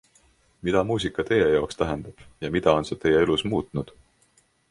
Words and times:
Mida 0.67 0.79
muusika 0.91 1.25
teie 1.31 1.51
jaoks 1.55 1.77
tähendab 1.81 2.25
ja 2.45 2.51
mida 2.57 2.75
on 2.79 2.89
see 2.91 2.99
teie 3.05 3.23
elus 3.27 3.45
muutnud? 3.53 3.93